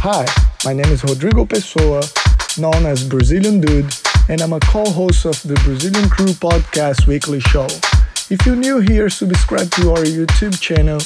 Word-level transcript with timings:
Hi, 0.00 0.24
my 0.64 0.72
name 0.74 0.92
is 0.92 1.02
Rodrigo 1.02 1.44
Pessoa, 1.44 2.00
known 2.56 2.86
as 2.86 3.02
Brazilian 3.02 3.60
Dude, 3.60 3.92
and 4.28 4.40
I'm 4.40 4.52
a 4.52 4.60
co-host 4.60 5.24
of 5.24 5.42
the 5.42 5.54
Brazilian 5.64 6.08
Crew 6.08 6.34
Podcast 6.38 7.08
weekly 7.08 7.40
show. 7.40 7.66
If 8.30 8.46
you're 8.46 8.54
new 8.54 8.78
here, 8.78 9.10
subscribe 9.10 9.68
to 9.72 9.90
our 9.90 10.04
YouTube 10.04 10.60
channel, 10.60 11.00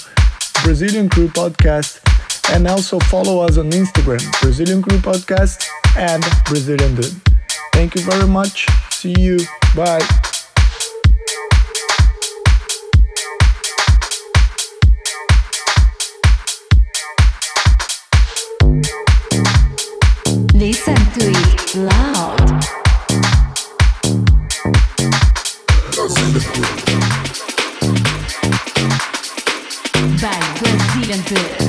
Brazilian 0.63 1.09
Crew 1.09 1.29
Podcast, 1.29 2.01
and 2.53 2.69
also 2.69 2.99
follow 3.01 3.41
us 3.41 3.57
on 3.57 3.71
Instagram, 3.71 4.21
Brazilian 4.43 4.83
Crew 4.83 4.99
Podcast 4.99 5.67
and 5.97 6.23
Brazilian 6.45 6.95
Dude. 6.95 7.15
Thank 7.73 7.95
you 7.95 8.03
very 8.03 8.29
much. 8.29 8.67
See 8.91 9.15
you. 9.19 9.39
Bye. 9.75 10.07
Listen 20.63 20.95
to 20.95 21.27
it 21.27 21.75
loud. 21.75 22.39
By 30.21 30.39
Brazilian. 30.61 31.62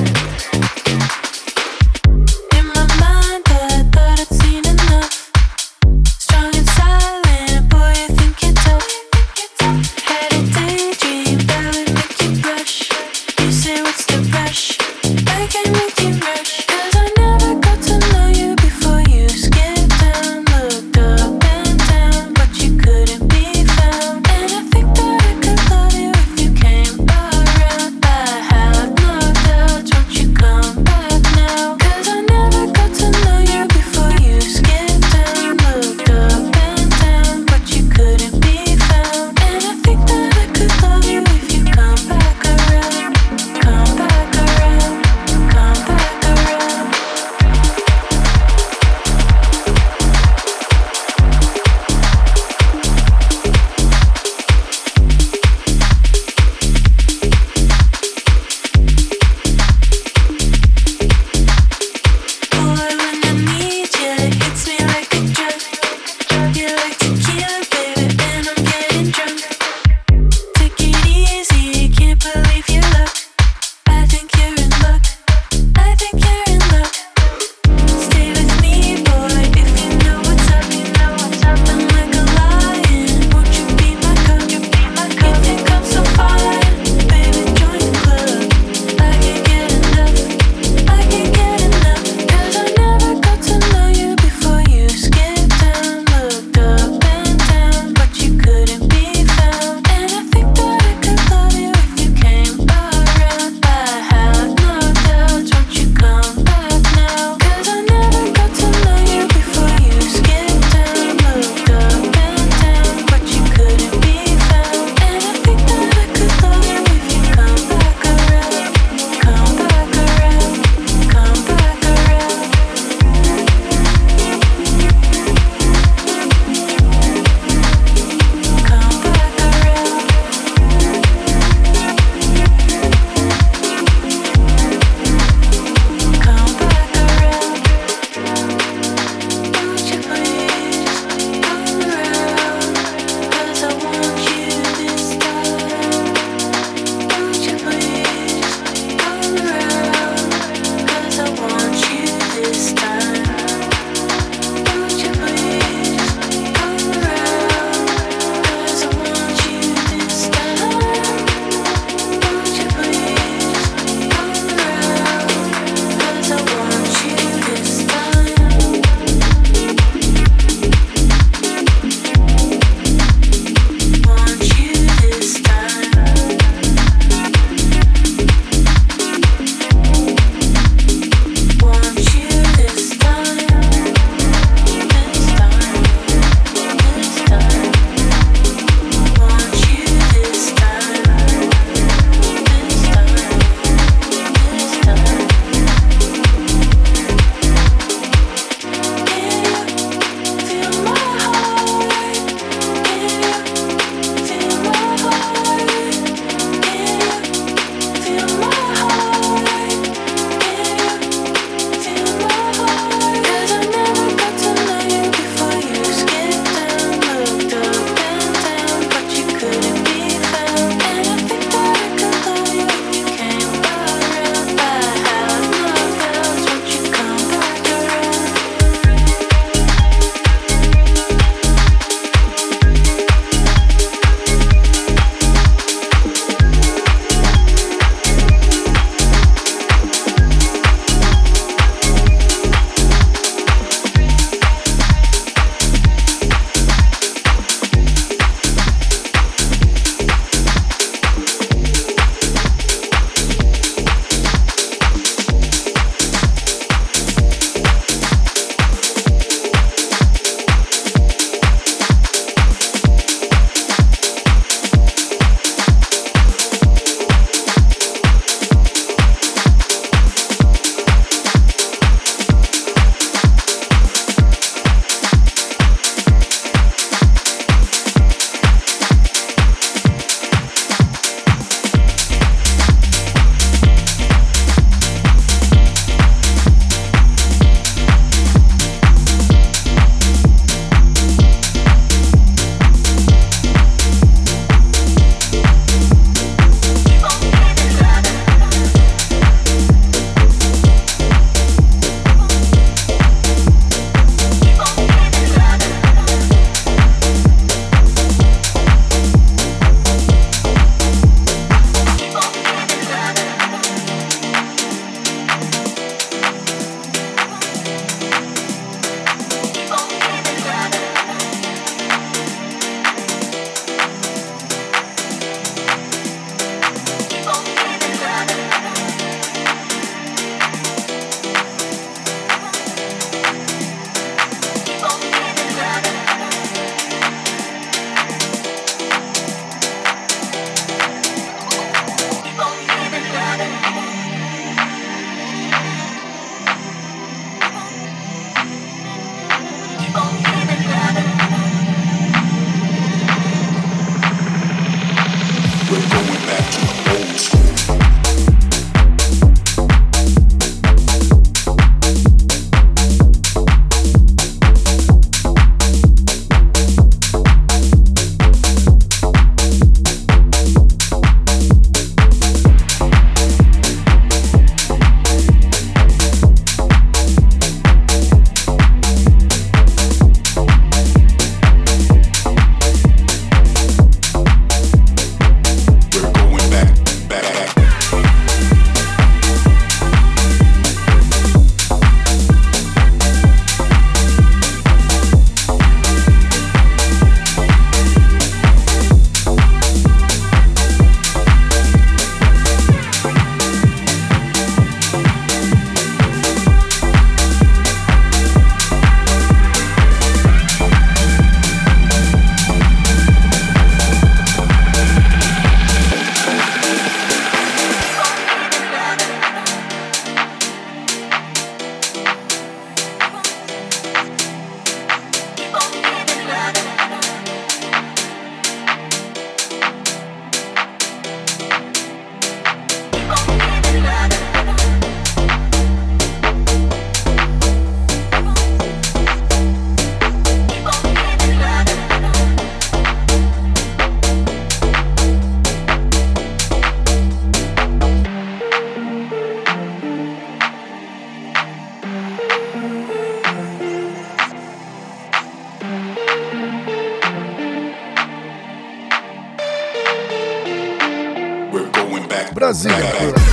Brasil. 462.54 463.23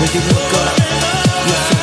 But 0.00 0.14
you 0.14 0.20
look 0.20 0.54
up. 0.54 1.77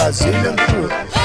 Brazilian 0.00 0.56
crew. 0.56 1.19